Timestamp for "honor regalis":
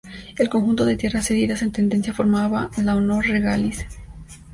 2.95-3.85